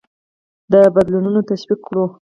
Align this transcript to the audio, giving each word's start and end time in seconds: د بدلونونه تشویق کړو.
د 0.71 0.73
بدلونونه 0.95 1.39
تشویق 1.49 1.79
کړو. 1.87 2.05